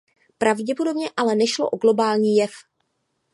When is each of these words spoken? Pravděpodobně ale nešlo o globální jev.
Pravděpodobně 0.37 1.09
ale 1.17 1.35
nešlo 1.35 1.69
o 1.69 1.77
globální 1.77 2.35
jev. 2.35 2.51